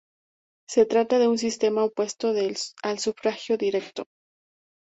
[0.67, 2.33] Se trata de un sistema opuesto
[2.81, 4.05] al sufragio directo.